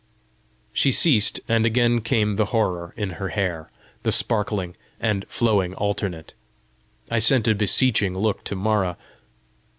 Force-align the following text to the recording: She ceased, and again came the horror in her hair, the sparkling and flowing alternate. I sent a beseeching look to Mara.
She 0.73 0.91
ceased, 0.91 1.41
and 1.47 1.63
again 1.63 2.01
came 2.01 2.35
the 2.35 2.45
horror 2.45 2.91
in 2.97 3.11
her 3.21 3.27
hair, 3.29 3.69
the 4.01 4.11
sparkling 4.11 4.75
and 4.99 5.25
flowing 5.27 5.75
alternate. 5.75 6.33
I 7.11 7.19
sent 7.19 7.47
a 7.47 7.53
beseeching 7.53 8.17
look 8.17 8.43
to 8.45 8.55
Mara. 8.55 8.97